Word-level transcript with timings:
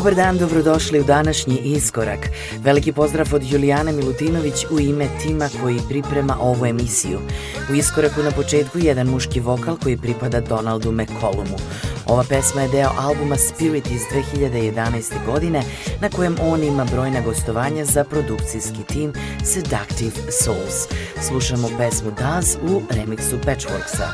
Dobar 0.00 0.14
dan, 0.14 0.38
dobrodošli 0.38 1.00
u 1.00 1.04
današnji 1.04 1.58
iskorak. 1.64 2.18
Veliki 2.58 2.92
pozdrav 2.92 3.34
od 3.34 3.42
Julijane 3.44 3.92
Milutinović 3.92 4.66
u 4.70 4.80
ime 4.80 5.08
tima 5.22 5.48
koji 5.62 5.78
priprema 5.88 6.36
ovu 6.40 6.66
emisiju. 6.66 7.18
U 7.70 7.74
iskoraku 7.74 8.22
na 8.22 8.30
početku 8.30 8.78
jedan 8.78 9.06
muški 9.06 9.40
vokal 9.40 9.76
koji 9.82 9.96
pripada 9.96 10.40
Donaldu 10.40 10.92
McCollumu. 10.92 11.56
Ova 12.06 12.24
pesma 12.28 12.62
je 12.62 12.68
deo 12.68 12.90
albuma 12.98 13.36
Spirit 13.36 13.86
iz 13.90 14.00
2011. 14.32 15.26
godine 15.26 15.62
na 16.00 16.08
kojem 16.08 16.36
on 16.42 16.64
ima 16.64 16.84
brojna 16.84 17.20
gostovanja 17.20 17.84
za 17.84 18.04
produkcijski 18.04 18.82
tim 18.88 19.12
Seductive 19.44 20.32
Souls. 20.32 20.88
Slušamo 21.28 21.68
pesmu 21.78 22.10
Daz 22.10 22.56
u 22.62 22.82
remiksu 22.90 23.36
Patchworksa. 23.46 24.08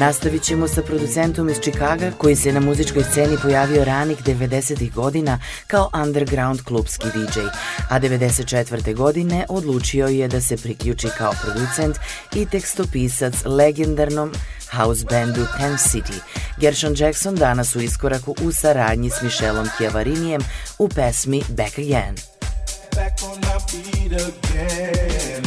Nastavit 0.00 0.42
ćemo 0.42 0.68
sa 0.68 0.82
producentom 0.82 1.48
iz 1.48 1.56
Čikaga 1.60 2.10
koji 2.18 2.36
se 2.36 2.52
na 2.52 2.60
muzičkoj 2.60 3.02
sceni 3.02 3.36
pojavio 3.42 3.84
ranih 3.84 4.18
90. 4.24 4.92
godina 4.92 5.40
kao 5.66 5.90
underground 5.94 6.62
klubski 6.62 7.06
DJ, 7.06 7.40
a 7.90 8.00
94. 8.00 8.94
godine 8.94 9.46
odlučio 9.48 10.06
je 10.06 10.28
da 10.28 10.40
se 10.40 10.56
priključi 10.56 11.08
kao 11.18 11.32
producent 11.42 11.96
i 12.34 12.46
tekstopisac 12.46 13.34
legendarnom 13.44 14.32
house 14.72 15.04
bandu 15.10 15.46
Ten 15.58 15.72
City. 15.72 16.20
Gershon 16.60 16.94
Jackson 16.96 17.34
danas 17.34 17.76
u 17.76 17.80
iskoraku 17.80 18.34
u 18.42 18.52
saradnji 18.52 19.10
s 19.10 19.22
Michelom 19.22 19.68
Chiavarinijem 19.76 20.40
u 20.78 20.88
pesmi 20.88 21.42
Back 21.48 21.78
Again. 21.78 22.14
Back 22.94 23.22
on 23.22 23.40
my 23.40 23.58
feet 23.70 24.12
again. 24.12 25.42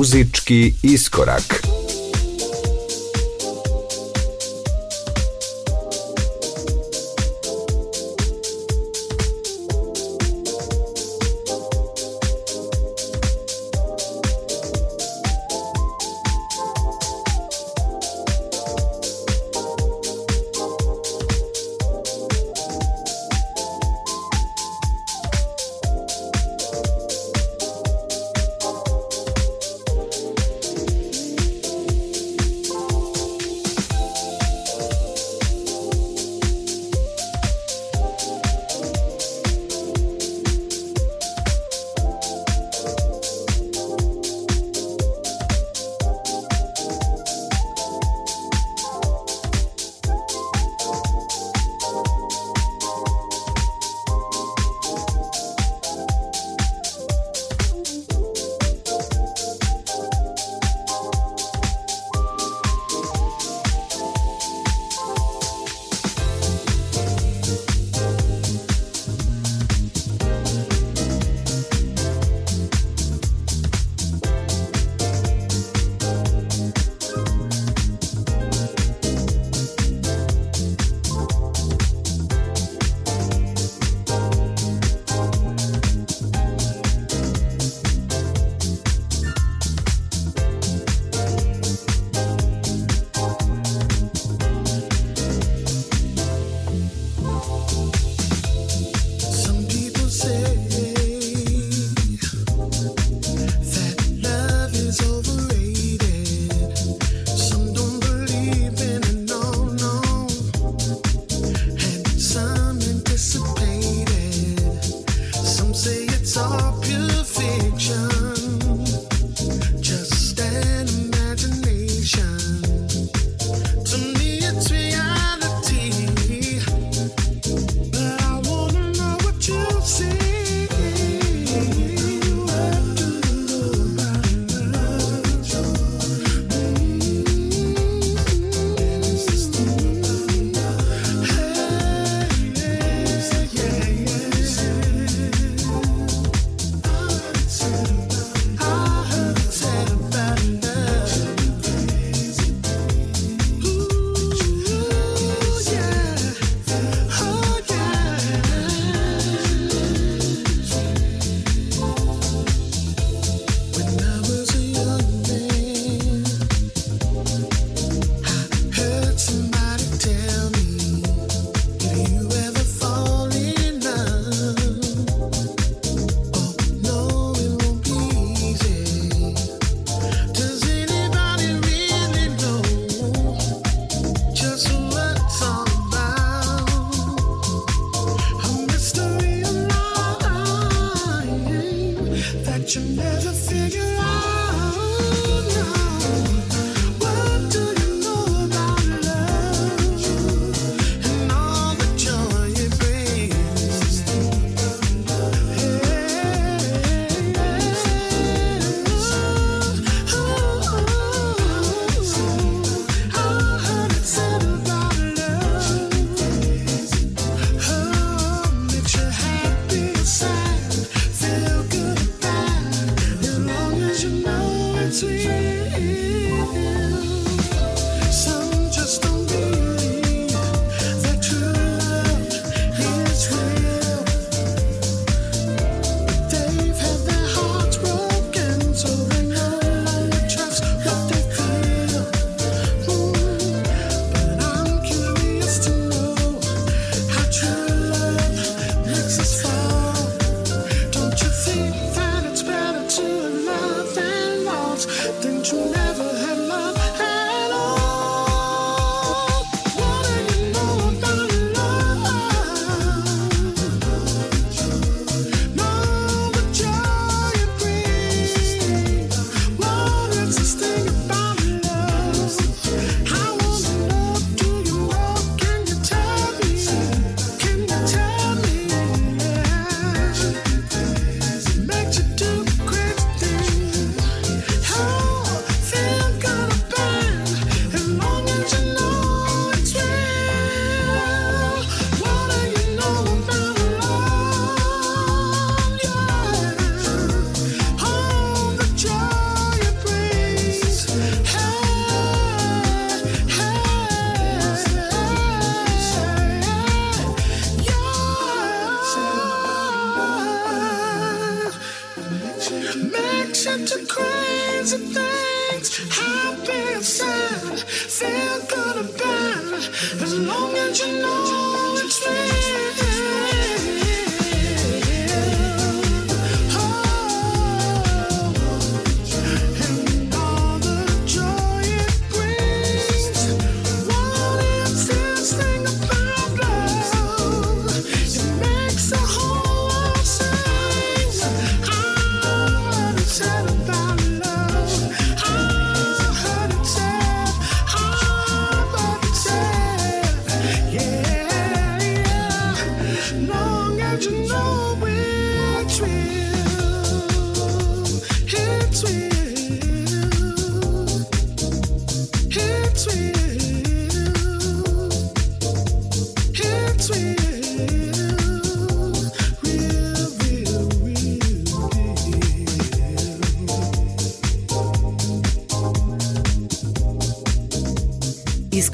Muzički 0.00 0.74
iskorak. 0.82 1.69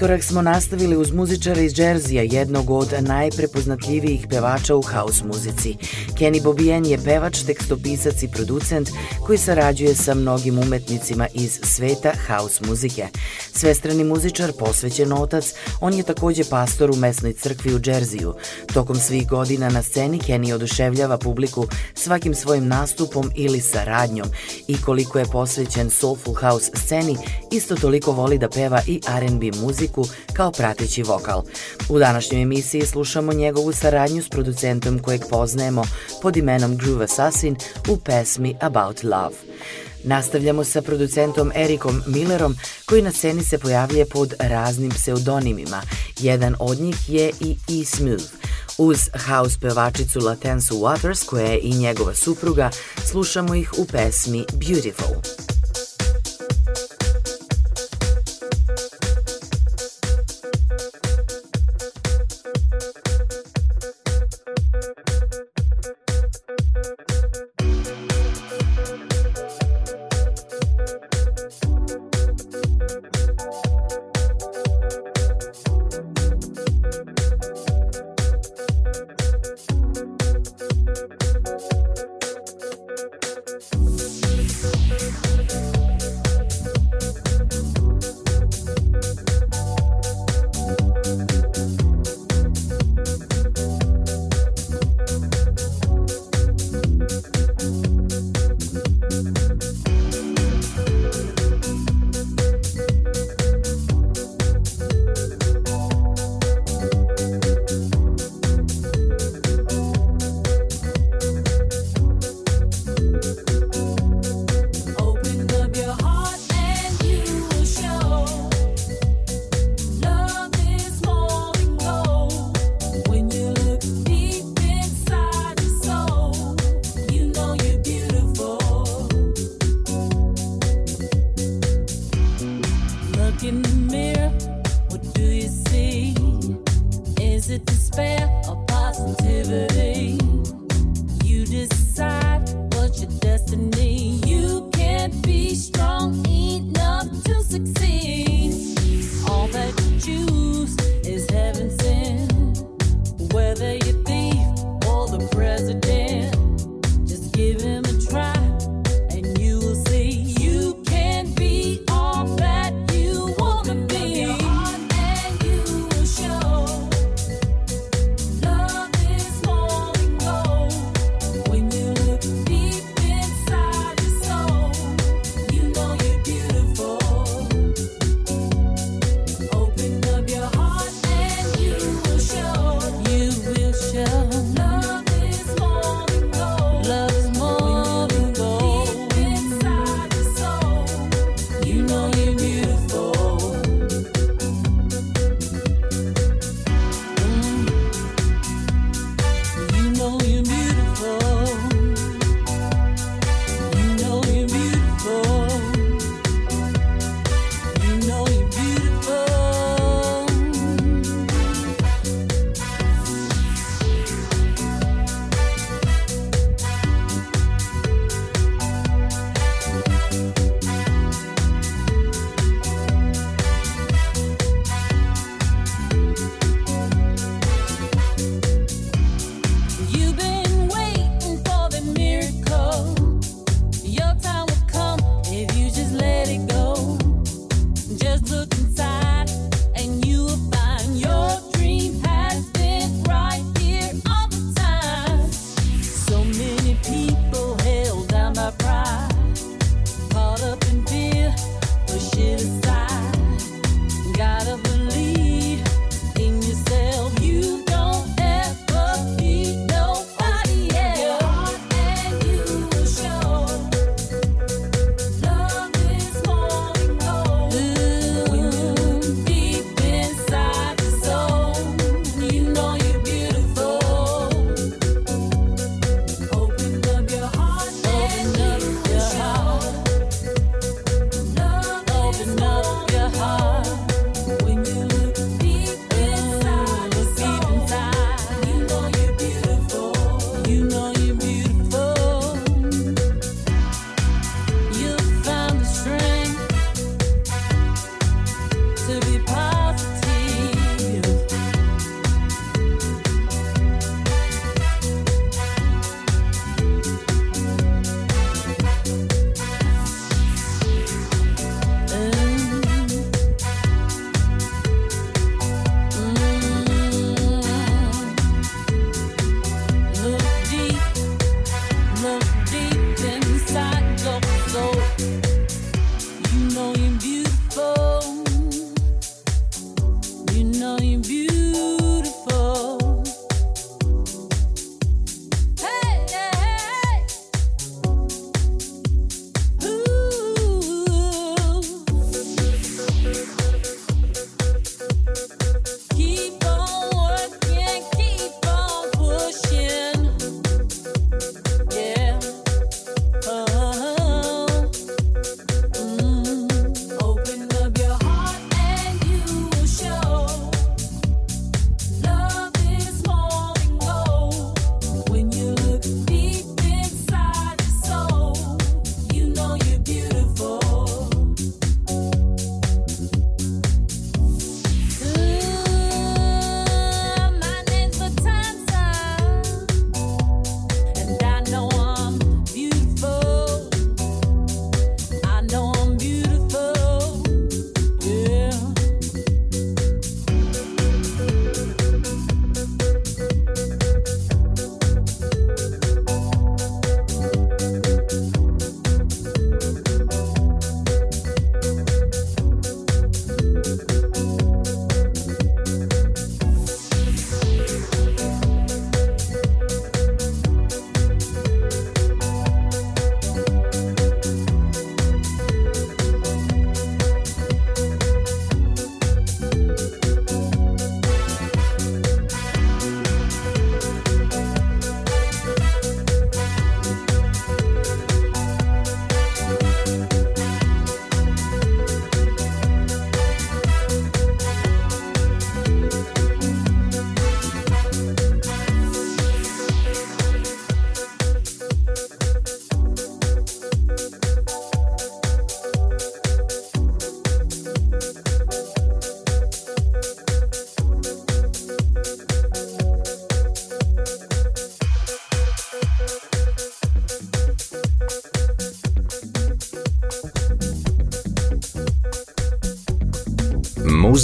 Iskorak 0.07 0.25
smo 0.25 0.43
nastavili 0.43 0.97
uz 0.97 1.13
muzičara 1.13 1.61
iz 1.61 1.75
Džerzija, 1.75 2.23
jednog 2.23 2.71
od 2.71 2.89
najprepoznatljivijih 3.01 4.27
pevača 4.31 4.77
u 4.77 4.83
house 4.83 5.25
muzici. 5.25 5.75
Kenny 6.19 6.43
Bobien 6.43 6.87
je 6.87 6.99
pevač, 7.05 7.43
tekstopisac 7.43 8.23
i 8.23 8.29
producent 8.29 8.89
koji 9.27 9.39
sarađuje 9.39 9.95
sa 9.95 10.15
mnogim 10.15 10.59
umetnicima 10.59 11.27
iz 11.35 11.61
sveta 11.63 12.13
house 12.27 12.67
muzike. 12.67 13.07
Svestrani 13.53 14.05
muzičar, 14.05 14.53
posvećen 14.59 15.13
otac, 15.13 15.55
on 15.81 15.95
je 15.95 16.03
takođe 16.03 16.45
pastor 16.51 16.91
u 16.91 16.97
mesnoj 16.97 17.33
crkvi 17.33 17.75
u 17.75 17.79
Džerziju. 17.79 18.35
Tokom 18.75 18.97
svih 18.97 19.29
godina 19.29 19.69
na 19.69 19.83
sceni 19.83 20.19
Kenny 20.19 20.55
oduševljava 20.55 21.19
publiku 21.19 21.67
svakim 21.95 22.35
svojim 22.35 22.69
nastupom 22.69 23.31
ili 23.35 23.61
saradnjom 23.61 24.29
i 24.69 24.77
koliko 24.83 25.19
je 25.19 25.25
posvećen 25.33 25.91
soulful 25.91 26.35
house 26.35 26.71
sceni, 26.75 27.17
isto 27.53 27.77
toliko 27.77 28.13
voli 28.13 28.39
da 28.39 28.49
peva 28.49 28.81
i 28.87 29.01
R&B 29.09 29.47
muziku 29.61 30.05
kao 30.33 30.53
prateći 30.53 31.03
vokal. 31.03 31.43
U 31.89 31.99
današnjoj 31.99 32.43
emisiji 32.43 32.87
slušamo 32.87 33.33
njegovu 33.33 33.73
saradnju 33.73 34.23
s 34.23 34.29
producentom 34.29 34.99
kojeg 34.99 35.21
poznajemo 35.31 35.85
pod 36.23 36.37
imenom 36.37 36.77
Groove 36.77 37.05
Assassin 37.05 37.57
u 37.89 37.97
pesmi 37.97 38.57
About 38.61 39.03
Love. 39.03 39.16
Nastavljamo 40.05 40.65
sa 40.65 40.83
producentom 40.83 41.53
Erikom 41.55 42.03
Millerom 42.07 42.57
koji 42.87 43.03
na 43.03 43.13
sceni 43.13 43.43
se 43.43 43.59
pojavljuje 43.59 44.07
pod 44.07 44.35
raznim 44.39 44.91
pseudonimima. 44.91 45.83
Jedan 46.21 46.55
od 46.59 46.81
njih 46.81 46.97
je 47.09 47.33
i 47.41 47.57
E-Smooth. 47.81 48.25
Uz 48.79 48.99
house 49.27 49.59
pevačicu 49.61 50.21
Latensu 50.21 50.75
Waters 50.75 51.27
koja 51.27 51.47
je 51.47 51.61
i 51.63 51.75
njegova 51.75 52.15
supruga, 52.15 52.71
slušamo 53.11 53.55
ih 53.55 53.73
u 53.79 53.85
pesmi 53.85 54.45
Beautiful. 54.53 55.56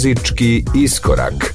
Muzički 0.03 0.65
iskorak. 0.75 1.52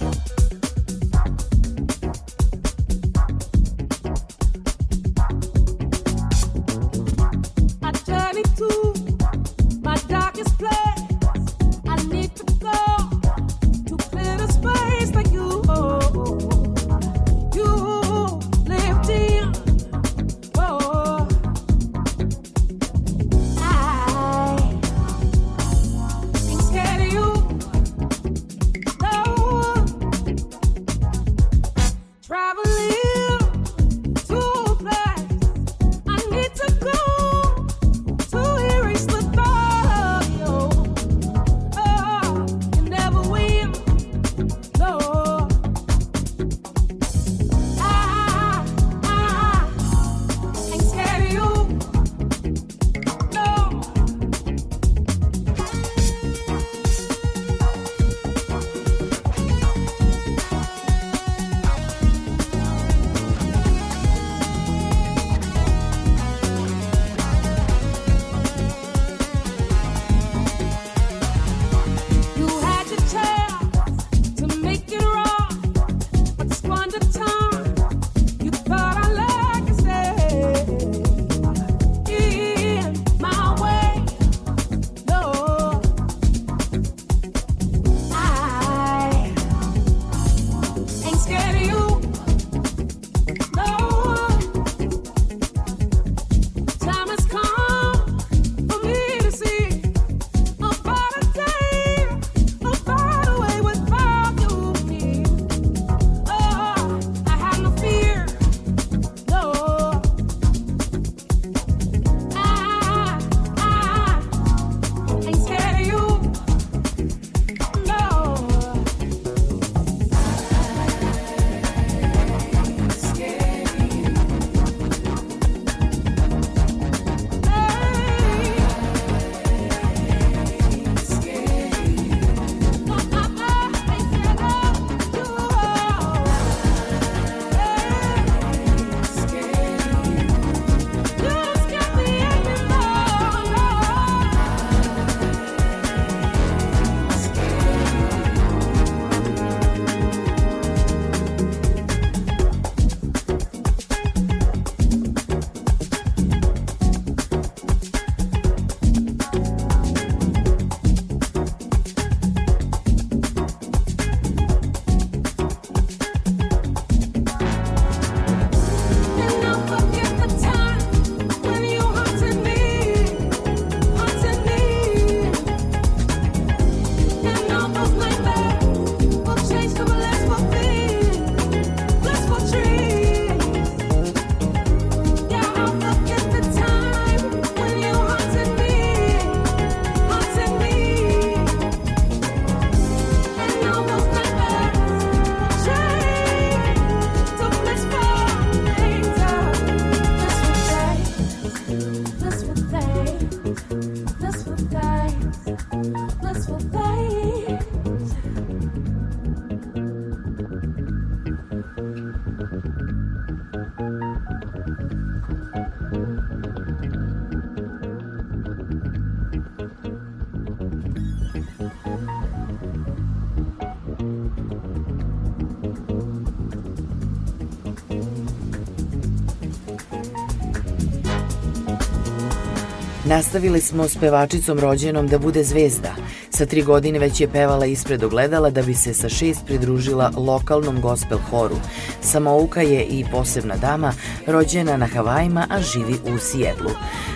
Nastavili 233.19 233.61
smo 233.61 233.89
s 233.89 233.97
pevačicom 233.97 234.59
rođenom 234.59 235.09
da 235.09 235.19
bude 235.19 235.45
zvezda. 235.45 235.95
Sa 236.31 236.47
tri 236.47 236.63
godine 236.63 236.99
već 236.99 237.21
je 237.21 237.29
pevala 237.29 237.67
ispred 237.67 238.05
ogledala 238.05 238.51
da 238.51 238.63
bi 238.63 238.75
se 238.75 238.95
sa 238.95 239.09
šest 239.09 239.47
pridružila 239.47 240.11
lokalnom 240.17 240.81
gospel 240.81 241.19
horu. 241.31 241.57
Samouka 242.01 242.63
je 242.63 242.85
i 242.85 243.05
posebna 243.13 243.57
dama, 243.57 243.93
rođena 244.27 244.77
na 244.77 244.87
Havajima, 244.87 245.47
a 245.51 245.61
živi 245.61 245.95
u 246.15 246.19
Sijedlu. 246.19 246.71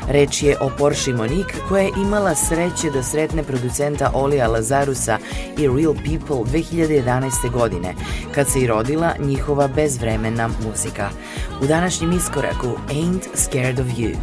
Reč 0.09 0.43
je 0.43 0.57
o 0.61 0.71
Porsche 0.79 1.13
Monique 1.13 1.55
koja 1.69 1.83
je 1.83 1.93
imala 1.97 2.35
sreće 2.35 2.91
da 2.95 3.03
sretne 3.03 3.43
producenta 3.43 4.11
Olija 4.15 4.49
Lazarusa 4.49 5.19
i 5.59 5.69
Real 5.69 5.95
People 5.95 6.53
2011. 6.53 7.51
godine, 7.53 7.95
kad 8.35 8.49
se 8.49 8.61
i 8.61 8.67
rodila 8.67 9.15
njihova 9.19 9.69
bezvremena 9.69 10.51
muzika. 10.67 11.11
U 11.63 11.67
današnjem 11.67 12.13
iskoraku 12.13 12.69
Ain't 12.89 13.23
Scared 13.35 13.81
of 13.81 13.87
You. 13.87 14.17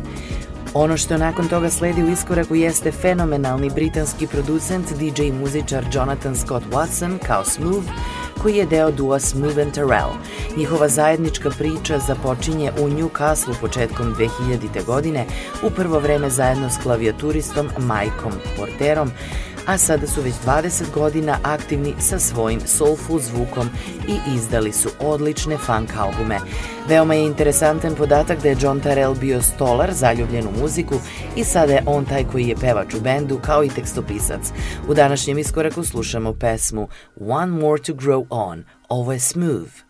Ono 0.73 0.97
što 0.97 1.17
nakon 1.17 1.47
toga 1.47 1.69
sledi 1.69 2.03
u 2.03 2.09
iskoraku 2.09 2.55
jeste 2.55 2.91
fenomenalni 2.91 3.69
britanski 3.69 4.27
producent, 4.27 4.93
DJ 4.93 5.21
i 5.21 5.31
muzičar 5.31 5.85
Jonathan 5.93 6.35
Scott 6.35 6.65
Watson 6.71 7.17
kao 7.27 7.45
Smooth, 7.45 7.87
koji 8.41 8.55
je 8.55 8.65
deo 8.65 8.91
dua 8.91 9.19
Smooth 9.19 9.57
and 9.57 9.71
Terrell. 9.73 10.11
Njihova 10.57 10.87
zajednička 10.87 11.49
priča 11.49 11.99
započinje 12.07 12.71
u 12.79 12.87
Newcastle 12.87 13.53
početkom 13.61 14.15
2000. 14.15 14.85
godine, 14.85 15.25
u 15.63 15.69
prvo 15.69 15.99
vreme 15.99 16.29
zajedno 16.29 16.69
s 16.69 16.77
klavijaturistom 16.83 17.69
Mikeom 17.77 18.33
Porterom, 18.57 19.11
a 19.65 19.77
sada 19.77 20.07
su 20.07 20.21
već 20.21 20.33
20 20.45 20.91
godina 20.93 21.37
aktivni 21.43 21.93
sa 21.99 22.19
svojim 22.19 22.59
soulful 22.65 23.19
zvukom 23.19 23.69
i 24.07 24.35
izdali 24.35 24.71
su 24.71 24.89
odlične 24.99 25.57
funk 25.57 25.89
albume. 25.97 26.39
Veoma 26.87 27.13
je 27.13 27.25
interesantan 27.25 27.95
podatak 27.95 28.41
da 28.41 28.49
je 28.49 28.57
John 28.61 28.79
Tarell 28.79 29.15
bio 29.15 29.41
stolar 29.41 29.93
zaljubljen 29.93 30.47
u 30.47 30.61
muziku 30.61 30.95
i 31.35 31.43
sada 31.43 31.73
je 31.73 31.83
on 31.85 32.05
taj 32.05 32.23
koji 32.23 32.47
je 32.47 32.55
pevač 32.55 32.93
u 32.93 33.01
bendu 33.01 33.39
kao 33.45 33.63
i 33.63 33.69
tekstopisac. 33.69 34.41
U 34.87 34.93
današnjem 34.93 35.37
iskoraku 35.37 35.83
slušamo 35.83 36.33
pesmu 36.33 36.87
One 37.19 37.51
More 37.51 37.83
to 37.83 37.93
Grow 37.93 38.25
On. 38.29 38.63
Ovo 38.89 39.13
je 39.13 39.19
Smooth. 39.19 39.88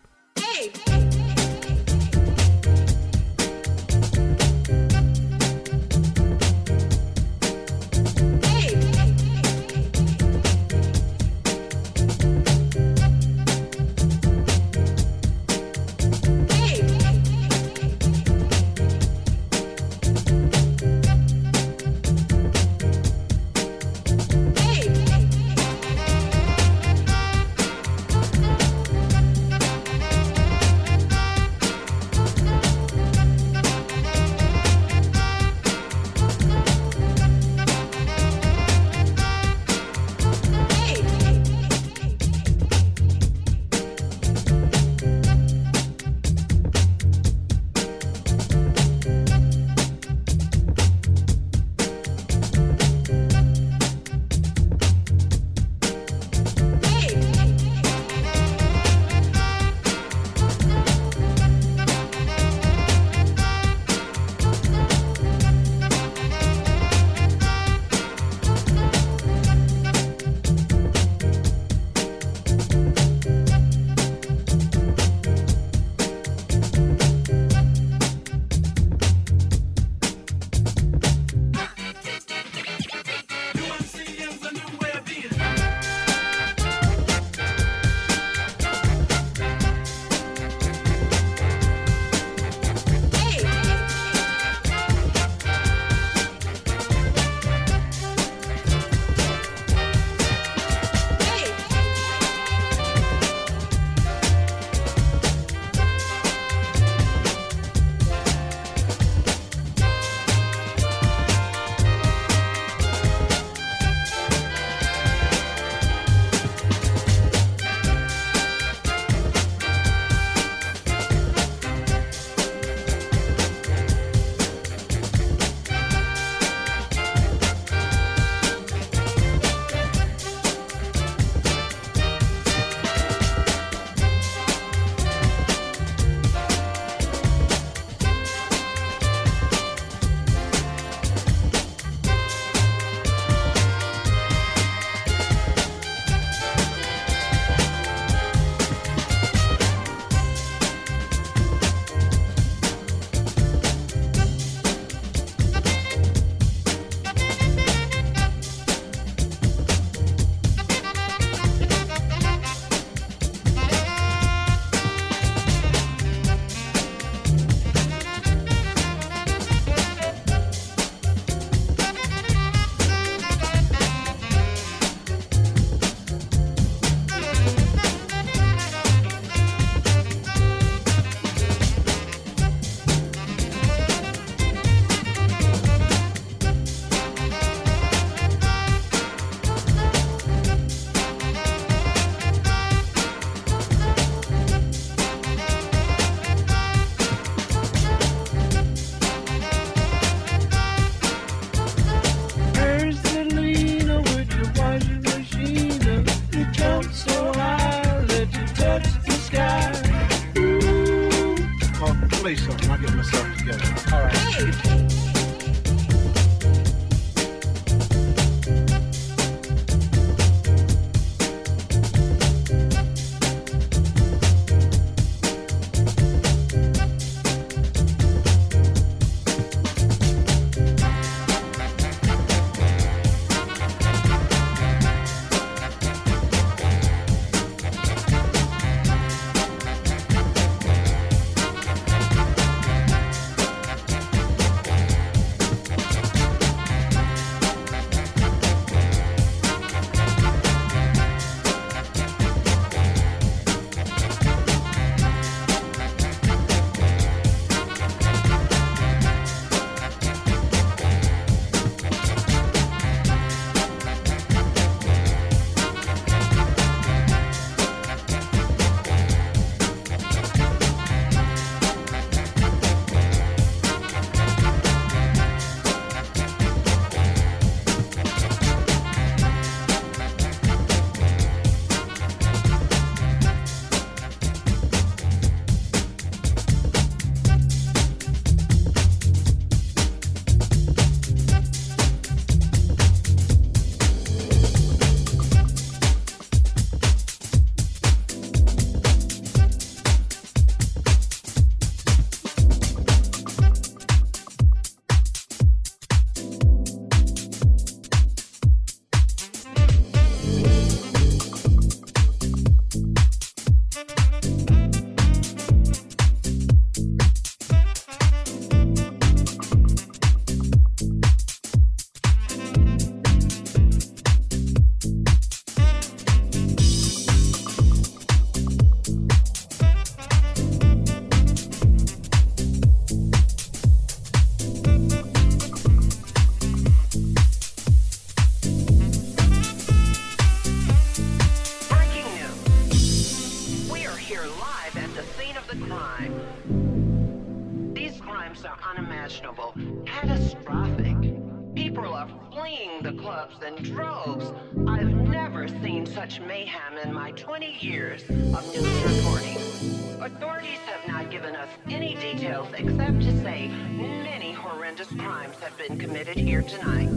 Any 361.68 361.94
details 361.96 362.48
except 362.54 363.00
to 363.02 363.22
say 363.22 363.48
many 363.48 364.32
horrendous 364.32 364.88
crimes 364.88 365.36
have 365.40 365.56
been 365.56 365.78
committed 365.78 366.16
here 366.16 366.42
tonight. 366.42 366.90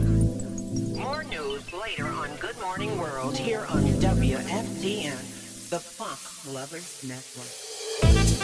More 0.98 1.24
news 1.24 1.72
later 1.72 2.06
on 2.06 2.34
Good 2.36 2.58
Morning 2.60 2.98
World 2.98 3.36
here 3.36 3.66
on 3.70 3.82
WFTN, 3.82 5.70
the 5.70 5.78
Funk 5.78 6.54
Lovers 6.54 7.04
Network. 7.04 8.43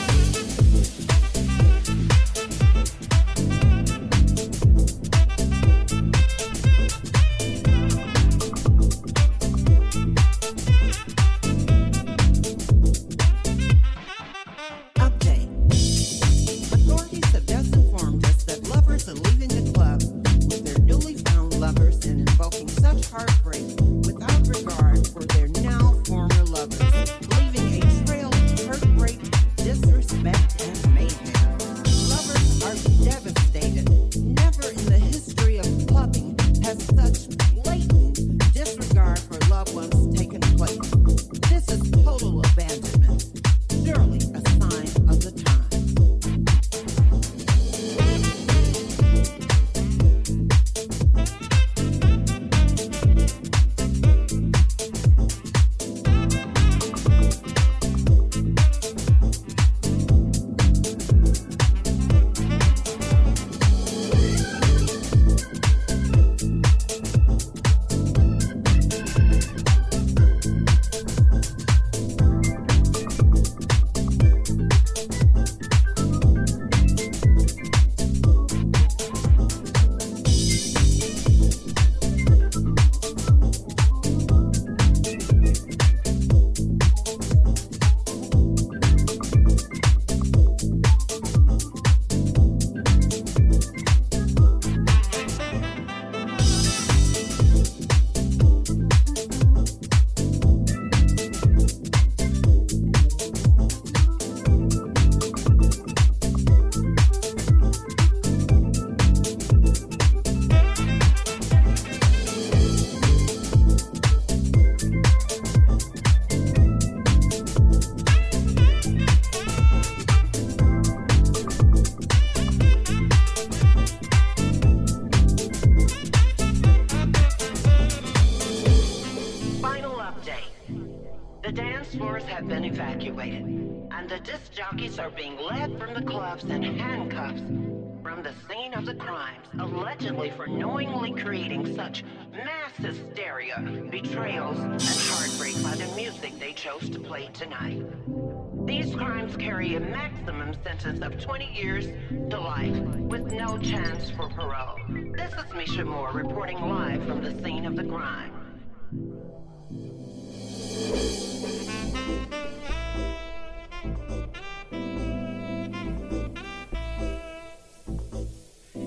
Sentence 150.65 151.03
of 151.03 151.21
20 151.21 151.53
years 151.53 151.87
to 152.31 152.41
life 152.41 152.77
with 152.79 153.33
no 153.33 153.59
chance 153.59 154.11
for 154.11 154.29
parole. 154.29 154.79
This 154.89 155.33
is 155.33 155.55
Misha 155.55 155.85
Moore 155.85 156.11
reporting 156.13 156.61
live 156.61 157.05
from 157.07 157.23
the 157.23 157.31
scene 157.43 157.67
of 157.67 157.77
the 157.77 157.85
crime. 157.85 158.33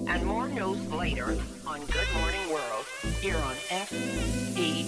And 0.07 0.25
more 0.25 0.47
news 0.47 0.91
later 0.91 1.37
on 1.67 1.85
Good 1.85 2.07
Morning 2.15 2.49
World 2.49 2.85
here 3.21 3.37
on 3.37 3.55
FEN, 3.55 4.83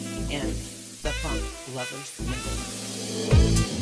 the 1.06 1.12
Funk 1.12 1.76
Lovers 1.76 2.20
Network. 2.20 3.74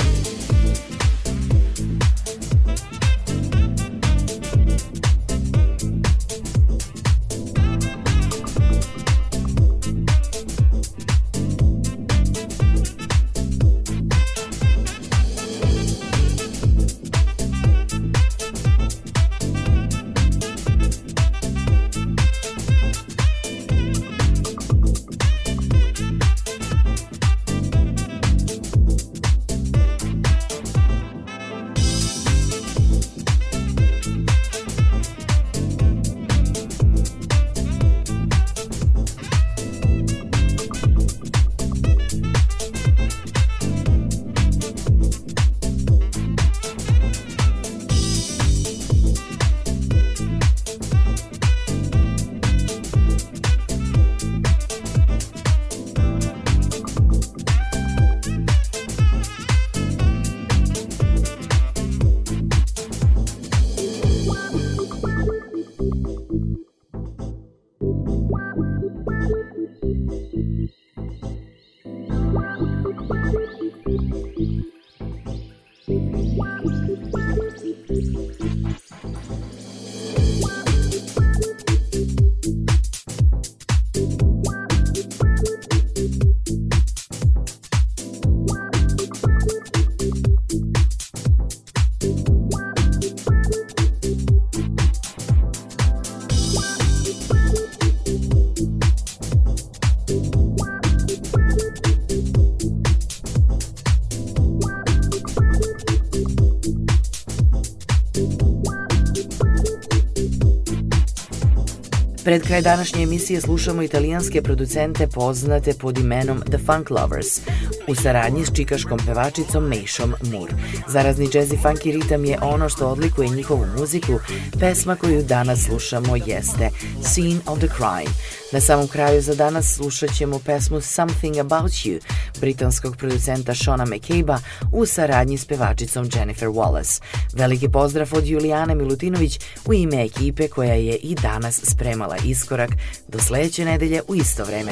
Pred 112.34 112.48
kraj 112.48 112.62
današnje 112.62 113.04
emisije 113.04 113.42
slušamo 113.42 113.82
italijanske 113.82 114.42
producente 114.42 115.08
poznate 115.08 115.74
pod 115.74 115.98
imenom 115.98 116.42
The 116.42 116.58
Funk 116.58 116.90
Lovers 116.90 117.42
u 117.88 117.96
saradnji 117.96 118.46
s 118.46 118.56
čikaškom 118.56 119.00
pevačicom 119.06 119.70
Nation 119.70 120.14
Moore. 120.32 120.54
Zarazni 120.88 121.30
jazz 121.34 121.52
i 121.52 121.58
funky 121.58 122.02
ritam 122.02 122.26
je 122.26 122.38
ono 122.42 122.70
što 122.70 122.88
odlikuje 122.88 123.30
njihovu 123.30 123.66
muziku. 123.78 124.20
Pesma 124.60 124.96
koju 124.96 125.24
danas 125.24 125.60
slušamo 125.60 126.16
jeste 126.16 126.70
Scene 127.02 127.40
of 127.46 127.60
the 127.60 127.68
Crime. 127.68 128.14
Na 128.54 128.60
samom 128.60 128.88
kraju 128.88 129.22
za 129.22 129.36
danas 129.36 129.76
slušat 129.76 130.16
ćemo 130.18 130.40
pesmu 130.40 130.82
Something 130.82 131.38
About 131.38 131.72
You 131.72 132.00
britanskog 132.40 132.98
producenta 132.98 133.56
Shona 133.56 133.86
McCabe-a 133.86 134.40
u 134.72 134.86
saradnji 134.86 135.38
s 135.38 135.46
pevačicom 135.46 136.10
Jennifer 136.16 136.48
Wallace. 136.48 137.02
Veliki 137.34 137.70
pozdrav 137.70 138.10
od 138.12 138.28
Julijane 138.28 138.76
Milutinović 138.76 139.40
u 139.66 139.74
ime 139.74 140.04
ekipe 140.04 140.48
koja 140.48 140.74
je 140.74 140.96
i 140.96 141.16
danas 141.16 141.62
spremala 141.64 142.18
iskorak 142.26 142.70
do 143.08 143.20
sledeće 143.20 143.66
nedelje 143.66 144.02
u 144.08 144.16
isto 144.16 144.44
vreme. 144.44 144.72